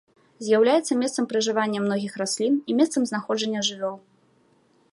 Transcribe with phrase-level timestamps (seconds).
[0.45, 3.95] З'яўляецца месцам пражывання многіх раслін і месцам знаходжання жывёл.